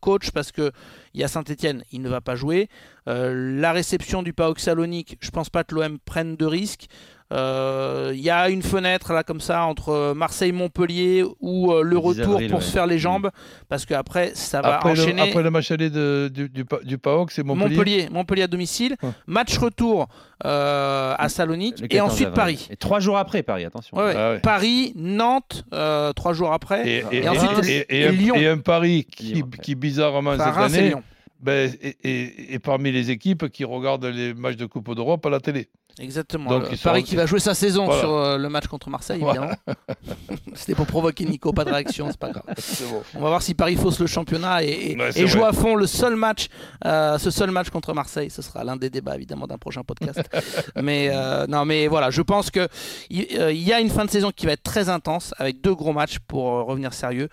coach 0.00 0.30
parce 0.32 0.52
que 0.52 0.70
il 1.14 1.20
y 1.20 1.24
a 1.24 1.28
Saint-Etienne, 1.28 1.82
il 1.92 2.02
ne 2.02 2.10
va 2.10 2.20
pas 2.20 2.36
jouer. 2.36 2.68
La 3.06 3.72
réception 3.72 4.22
du 4.22 4.34
PAOK 4.34 4.60
Salonique, 4.60 5.16
je 5.20 5.30
pense 5.30 5.48
pas 5.48 5.64
que 5.64 5.74
l'OM 5.74 5.98
prenne 5.98 6.36
de 6.36 6.44
risques. 6.44 6.86
Euh, 7.32 8.10
Il 8.14 8.20
y 8.20 8.30
a 8.30 8.48
une 8.50 8.62
fenêtre 8.62 9.12
là 9.12 9.22
comme 9.22 9.40
ça 9.40 9.64
entre 9.64 10.12
Marseille-Montpellier 10.14 11.24
ou 11.40 11.72
euh, 11.72 11.82
le 11.82 11.90
Le 11.90 12.00
10 12.00 12.02
retour 12.06 12.32
avril, 12.34 12.50
pour 12.50 12.58
ouais. 12.58 12.64
se 12.64 12.70
faire 12.72 12.86
les 12.86 12.98
jambes 12.98 13.30
parce 13.68 13.86
qu'après 13.86 14.32
ça 14.34 14.60
va 14.60 14.76
Après 14.76 14.94
le, 14.94 15.00
enchaîner 15.00 15.22
après 15.22 15.42
le 15.42 15.50
match 15.50 15.70
aller 15.70 15.90
de- 15.90 16.28
du, 16.32 16.48
du, 16.48 16.64
du 16.84 16.98
PAOK, 16.98 17.30
c'est 17.30 17.42
Montpellier. 17.44 17.76
Montpellier. 17.76 18.08
Montpellier 18.10 18.42
à 18.42 18.46
domicile, 18.48 18.96
Ouais. 19.02 19.10
match 19.26 19.56
retour 19.58 20.08
euh, 20.44 21.14
à 21.18 21.28
Salonique 21.28 21.78
Le 21.80 21.84
et 21.84 21.88
14 21.88 22.10
ensuite 22.12 22.26
avril. 22.28 22.36
Paris. 22.36 22.68
Et 22.70 22.76
trois 22.76 22.98
jours 23.00 23.16
après, 23.18 23.42
Paris, 23.42 23.64
attention. 23.64 23.96
Ouais, 23.96 24.04
ouais. 24.04 24.14
Ah 24.16 24.30
ouais. 24.32 24.38
Paris, 24.40 24.92
Nantes, 24.96 25.64
euh, 25.72 26.12
trois 26.12 26.32
jours 26.32 26.52
après. 26.52 26.88
Et, 26.88 27.04
et- 27.12 27.16
Et 27.24 27.28
ensuite, 27.28 27.68
et- 27.68 27.76
et- 27.88 27.96
et 27.96 28.00
et 28.00 28.06
un, 28.08 28.12
Lyon. 28.12 28.34
et 28.36 28.46
un 28.48 28.58
pari 28.58 29.04
qui, 29.04 29.34
Lyon, 29.34 29.50
qui 29.62 29.74
bizarrement 29.74 30.30
Enfin, 30.32 30.44
cette 30.46 30.54
Reims 30.54 30.74
et 30.74 30.78
année 30.78 30.88
Lyon. 30.88 31.02
ben, 31.40 31.70
est- 31.82 32.54
est 32.54 32.58
parmi 32.58 32.90
les 32.90 33.10
équipes 33.10 33.48
qui 33.50 33.64
regardent 33.64 34.06
les 34.06 34.34
matchs 34.34 34.56
de 34.56 34.66
Coupe 34.66 34.94
d'Europe 34.94 35.24
à 35.26 35.30
la 35.30 35.40
télé. 35.40 35.68
Exactement. 35.98 36.50
Donc, 36.50 36.66
sont- 36.66 36.76
Paris 36.82 37.02
qui 37.04 37.16
va 37.16 37.26
jouer 37.26 37.40
sa 37.40 37.54
saison 37.54 37.84
Voilà. 37.86 38.00
sur 38.00 38.10
euh, 38.12 38.38
le 38.38 38.48
match 38.48 38.66
contre 38.66 38.88
Marseille, 38.90 39.20
Voilà. 39.20 39.56
évidemment. 39.66 39.76
C'était 40.54 40.74
pour 40.74 40.86
provoquer 40.86 41.24
Nico, 41.24 41.52
pas 41.52 41.64
de 41.64 41.70
réaction, 41.70 42.06
c'est 42.10 42.18
pas 42.18 42.30
grave. 42.30 42.44
On 43.14 43.20
va 43.20 43.28
voir 43.28 43.42
si 43.42 43.54
Paris 43.54 43.76
fausse 43.76 43.98
le 44.00 44.06
championnat 44.06 44.62
et, 44.64 44.92
et- 44.92 44.96
Ouais, 44.96 45.12
c'est 45.12 45.20
et 45.22 45.26
joue 45.26 45.44
à 45.44 45.52
fond 45.52 45.74
le 45.74 45.86
seul 45.86 46.16
match, 46.16 46.48
euh, 46.84 47.18
ce 47.18 47.30
seul 47.30 47.50
match 47.50 47.70
contre 47.70 47.92
Marseille. 47.94 48.30
Ce 48.30 48.42
sera 48.42 48.64
l'un 48.64 48.76
des 48.76 48.90
débats 48.90 49.14
évidemment 49.16 49.46
d'un 49.46 49.58
prochain 49.58 49.82
podcast. 49.82 50.20
mais 50.82 51.10
euh, 51.12 51.46
non, 51.46 51.64
mais 51.64 51.86
voilà, 51.86 52.10
je 52.10 52.22
pense 52.22 52.50
que 52.50 52.68
il 53.10 53.26
euh, 53.38 53.52
il 53.52 53.62
y 53.62 53.72
a 53.72 53.80
une 53.80 53.90
fin 53.90 54.04
de 54.04 54.10
saison 54.10 54.30
qui 54.34 54.46
va 54.46 54.52
être 54.52 54.62
très 54.62 54.88
intense 54.88 55.34
avec 55.38 55.60
deux 55.60 55.74
gros 55.74 55.92
matchs 55.92 56.18
pour 56.26 56.44
revenir 56.66 56.92
sérieux. 56.92 57.28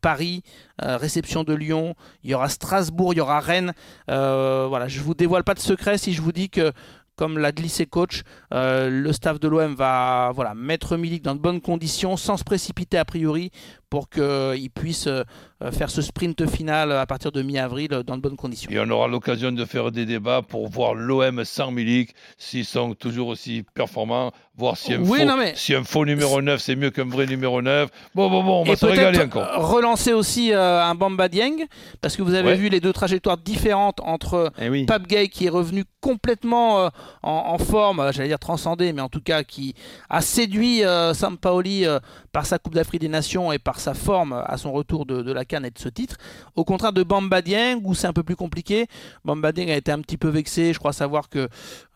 Paris, 0.00 0.42
réception 0.80 1.44
de 1.44 1.54
Lyon. 1.54 1.94
Il 2.24 2.30
y 2.30 2.34
aura 2.34 2.48
Strasbourg, 2.48 3.12
il 3.14 3.18
y 3.18 3.20
aura 3.20 3.38
Rennes. 3.38 3.72
Voilà, 4.08 4.88
je 4.88 5.00
vous 5.00 5.14
dévoile 5.14 5.44
pas 5.44 5.54
de 5.54 5.60
secret 5.60 5.96
si 5.98 6.12
je 6.12 6.20
vous 6.22 6.32
dis 6.32 6.50
que 6.50 6.72
comme 7.20 7.36
l'a 7.38 7.52
glissé 7.52 7.84
coach, 7.84 8.22
euh, 8.54 8.88
le 8.88 9.12
staff 9.12 9.38
de 9.38 9.46
l'OM 9.46 9.74
va 9.74 10.32
voilà, 10.34 10.54
mettre 10.54 10.96
Milik 10.96 11.22
dans 11.22 11.34
de 11.34 11.40
bonnes 11.40 11.60
conditions, 11.60 12.16
sans 12.16 12.38
se 12.38 12.44
précipiter 12.44 12.96
a 12.96 13.04
priori, 13.04 13.50
pour 13.90 14.08
qu'il 14.08 14.70
puisse 14.74 15.06
euh, 15.06 15.22
euh, 15.62 15.70
faire 15.70 15.90
ce 15.90 16.00
sprint 16.00 16.48
final 16.48 16.92
à 16.92 17.04
partir 17.04 17.30
de 17.30 17.42
mi-avril 17.42 17.88
euh, 17.92 18.02
dans 18.02 18.16
de 18.16 18.22
bonnes 18.22 18.36
conditions. 18.36 18.70
Et 18.70 18.80
on 18.80 18.88
aura 18.88 19.06
l'occasion 19.06 19.52
de 19.52 19.64
faire 19.66 19.90
des 19.90 20.06
débats 20.06 20.40
pour 20.40 20.68
voir 20.70 20.94
l'OM 20.94 21.44
sans 21.44 21.70
Milik, 21.72 22.14
s'ils 22.38 22.64
sont 22.64 22.94
toujours 22.94 23.28
aussi 23.28 23.64
performants, 23.74 24.30
voir 24.56 24.78
si 24.78 24.94
un, 24.94 25.02
Oui, 25.02 25.18
faux, 25.18 25.24
non, 25.26 25.36
mais- 25.36 25.52
si 25.56 25.74
un 25.74 25.84
faux 25.84 26.06
numéro 26.06 26.40
9 26.40 26.58
c'est 26.58 26.76
mieux 26.76 26.90
qu'un 26.90 27.04
vrai 27.08 27.26
numéro 27.26 27.60
9. 27.60 27.90
Bon, 28.14 28.30
bon, 28.30 28.42
bon, 28.44 28.60
on 28.60 28.64
va 28.64 28.72
Et 28.72 28.76
se 28.76 28.86
régaler 28.86 29.18
peut-être 29.18 29.36
encore. 29.36 29.42
euh, 29.42 29.58
relancer 29.66 30.14
aussi 30.14 30.54
euh, 30.54 30.82
un 30.82 30.94
Bamba 30.94 31.28
Dieng, 31.28 31.66
parce 32.00 32.16
que 32.16 32.22
vous 32.22 32.32
avez 32.34 32.50
Ouais. 32.52 32.56
vu 32.56 32.68
les 32.70 32.80
deux 32.80 32.92
trajectoires 32.94 33.36
différentes 33.36 34.00
entre 34.00 34.52
Eh 34.58 34.70
oui. 34.70 34.86
Pape 34.86 35.06
Gay 35.08 35.28
qui 35.28 35.46
est 35.46 35.50
revenu 35.50 35.84
complètement 36.00 36.80
euh, 36.80 36.88
en, 37.22 37.30
en 37.30 37.58
forme, 37.58 38.00
euh, 38.00 38.12
j'allais 38.12 38.28
dire 38.28 38.38
transcendé, 38.38 38.92
mais 38.92 39.02
en 39.02 39.08
tout 39.08 39.20
cas 39.20 39.42
qui 39.42 39.74
a 40.08 40.20
séduit 40.20 40.84
euh, 40.84 41.14
Sampaoli 41.14 41.84
euh, 41.86 41.98
par 42.32 42.46
sa 42.46 42.58
Coupe 42.58 42.74
d'Afrique 42.74 43.00
des 43.00 43.08
Nations 43.08 43.52
et 43.52 43.58
par 43.58 43.80
sa 43.80 43.94
forme 43.94 44.32
à 44.46 44.56
son 44.56 44.72
retour 44.72 45.06
de, 45.06 45.22
de 45.22 45.32
la 45.32 45.44
Cannes 45.44 45.64
et 45.64 45.70
de 45.70 45.78
ce 45.78 45.88
titre. 45.88 46.16
Au 46.56 46.64
contraire 46.64 46.92
de 46.92 47.02
Bamba 47.02 47.42
Dieng, 47.42 47.80
où 47.84 47.94
c'est 47.94 48.06
un 48.06 48.12
peu 48.12 48.22
plus 48.22 48.36
compliqué. 48.36 48.86
Bamba 49.24 49.52
Dieng 49.52 49.70
a 49.70 49.76
été 49.76 49.90
un 49.92 50.00
petit 50.00 50.16
peu 50.16 50.28
vexé, 50.28 50.72
je 50.72 50.78
crois 50.78 50.92
savoir 50.92 51.28
que, 51.28 51.48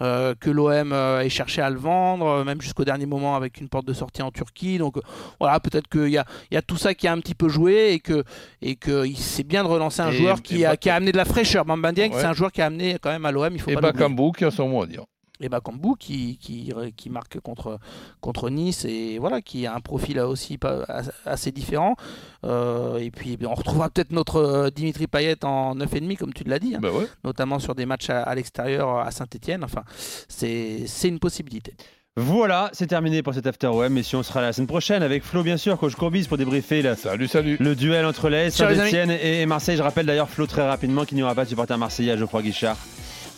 euh, 0.02 0.35
que 0.38 0.50
l'OM 0.50 0.92
ait 0.92 1.28
cherché 1.28 1.62
à 1.62 1.71
le 1.71 1.78
vendre, 1.78 2.44
même 2.44 2.61
jusqu'au 2.61 2.85
dernier 2.85 3.06
moment 3.06 3.37
avec 3.37 3.61
une 3.61 3.68
porte 3.68 3.87
de 3.87 3.92
sortie 3.92 4.23
en 4.23 4.30
Turquie. 4.30 4.78
Donc 4.78 4.97
voilà, 5.40 5.61
peut-être 5.61 5.88
qu'il 5.88 6.09
y 6.09 6.18
a, 6.18 6.25
il 6.50 6.54
y 6.54 6.59
a 6.59 6.62
tout 6.62 6.76
ça 6.76 6.94
qui 6.94 7.06
a 7.09 7.12
un 7.12 7.18
petit 7.21 7.35
peu 7.35 7.49
joué 7.49 7.92
et 7.92 8.00
que, 8.00 8.25
et 8.62 8.76
que 8.76 9.06
il- 9.06 9.16
c'est 9.16 9.44
bien 9.44 9.62
de 9.64 9.68
relancer 9.68 10.00
un 10.02 10.11
Et- 10.11 10.16
joueur 10.16 10.42
qui, 10.42 10.64
a, 10.64 10.71
Ba- 10.71 10.76
qui 10.76 10.90
a 10.90 10.97
amené 10.97 11.12
de 11.12 11.16
la 11.16 11.25
fraîcheur. 11.25 11.64
Bamba 11.64 11.92
Dieng, 11.92 12.11
Ouais. 12.12 12.21
c'est 12.21 12.26
un 12.26 12.33
joueur 12.33 12.52
qui 12.52 12.61
a 12.62 12.66
amené 12.66 12.97
quand 13.00 13.11
même 13.11 13.25
à 13.25 13.33
l'OM, 13.33 13.52
il 13.54 13.61
faut 13.61 13.71
Et 13.71 13.75
pas. 13.75 13.80
Bakambu 13.80 14.33
qui 14.37 14.44
a 14.44 14.50
son 14.50 14.68
mot 14.68 14.83
à 14.83 14.87
dire. 14.87 15.03
Et 15.45 15.49
Bakambu 15.51 15.97
qui, 15.99 16.39
qui, 16.39 16.73
qui 16.97 17.11
marque 17.11 17.39
contre, 17.41 17.79
contre 18.21 18.49
Nice 18.49 18.87
et 18.87 19.19
voilà, 19.19 19.43
qui 19.43 19.67
a 19.67 19.75
un 19.75 19.81
profil 19.81 20.19
aussi 20.21 20.57
pas, 20.57 20.85
assez 21.27 21.53
différent. 21.53 21.97
Euh, 22.45 22.97
et 22.97 23.11
puis 23.11 23.39
on 23.47 23.55
retrouvera 23.55 23.91
peut-être 23.91 24.11
notre 24.13 24.37
euh, 24.37 24.71
Dimitri 24.71 25.07
Payet 25.07 25.45
en 25.45 25.77
9,5 25.77 26.17
comme 26.17 26.33
tu 26.33 26.45
l'as 26.45 26.59
dit, 26.59 26.75
hein, 26.75 26.81
ouais. 26.83 27.07
notamment 27.25 27.59
sur 27.59 27.75
des 27.75 27.85
matchs 27.85 28.09
à, 28.11 28.23
à 28.23 28.35
l'extérieur 28.35 28.99
à 28.99 29.11
Saint-Etienne. 29.11 29.65
Enfin, 29.65 29.85
c'est 30.29 30.87
c'est 30.87 31.09
une 31.09 31.19
possibilité. 31.19 31.75
Voilà, 32.17 32.71
c'est 32.73 32.87
terminé 32.87 33.25
pour 33.25 33.35
cet 33.35 33.45
After 33.45 33.67
OM. 33.67 33.93
Messieurs, 33.93 34.19
on 34.19 34.23
sera 34.23 34.41
la 34.41 34.53
semaine 34.53 34.69
prochaine 34.69 35.03
avec 35.03 35.25
Flo, 35.25 35.43
bien 35.43 35.57
sûr, 35.57 35.77
coach 35.77 35.97
Courbis, 35.97 36.29
pour 36.29 36.37
débriefer 36.39 36.81
le, 36.81 36.95
Salut, 36.95 37.27
salut. 37.27 37.57
le 37.59 37.75
duel 37.75 38.07
entre 38.07 38.29
l'AS 38.29 38.55
Ciao, 38.55 38.71
les 38.71 38.77
Saint-Etienne 38.77 39.11
et 39.11 39.41
et 39.41 39.47
Marseille. 39.47 39.77
Je 39.77 39.83
rappelle 39.83 40.07
d'ailleurs, 40.07 40.31
Flo, 40.31 40.47
très 40.47 40.63
rapidement, 40.67 41.05
qu'il 41.05 41.17
n'y 41.17 41.25
aura 41.25 41.35
pas 41.35 41.43
de 41.43 41.49
supporter 41.49 41.77
marseillais 41.77 42.13
à 42.13 42.17
Geoffroy 42.17 42.43
Guichard. 42.43 42.77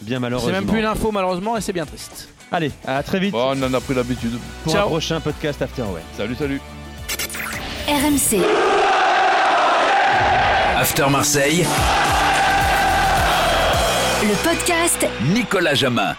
Bien 0.03 0.17
C'est 0.17 0.21
malheureusement. 0.21 0.53
même 0.53 0.67
plus 0.67 0.79
une 0.81 0.85
info 0.87 1.11
malheureusement 1.13 1.57
et 1.57 1.61
c'est 1.61 1.73
bien 1.73 1.87
triste. 1.87 2.29
Allez, 2.53 2.71
à 2.87 3.03
très 3.03 3.19
vite 3.19 3.33
Bon, 3.33 3.55
on 3.57 3.63
en 3.63 3.75
a 3.75 3.81
pris 3.81 3.95
l'habitude. 3.95 4.39
pour 4.65 4.73
ciao. 4.73 4.85
un 4.87 4.89
prochain 4.89 5.21
podcast 5.21 5.61
After 5.63 5.83
OM. 5.83 5.99
Salut, 6.17 6.35
salut. 6.37 6.61
RMC, 7.89 8.41
After 10.77 11.09
Marseille, 11.11 11.67
le 14.23 14.35
podcast 14.45 15.07
Nicolas 15.33 15.75
Jamin. 15.75 16.15